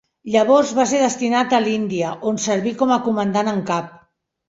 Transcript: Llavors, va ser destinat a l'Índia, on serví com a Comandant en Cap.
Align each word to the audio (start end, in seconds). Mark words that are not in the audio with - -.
Llavors, 0.35 0.71
va 0.77 0.85
ser 0.91 1.01
destinat 1.01 1.55
a 1.59 1.61
l'Índia, 1.67 2.17
on 2.33 2.43
serví 2.49 2.77
com 2.83 2.97
a 2.97 3.01
Comandant 3.11 3.57
en 3.57 3.65
Cap. 3.73 3.99